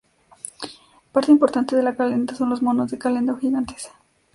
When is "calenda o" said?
2.97-3.37